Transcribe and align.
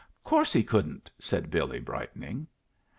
"Course 0.23 0.51
he 0.51 0.63
couldn't," 0.63 1.11
said 1.19 1.51
Billy, 1.51 1.79
brightening. 1.79 2.47